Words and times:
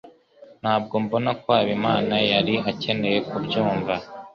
Ntabwo 0.61 0.93
mbona 1.03 1.29
ko 1.41 1.47
Habimana 1.57 2.15
yari 2.31 2.53
akeneye 2.71 3.17
kubyumva. 3.29 3.93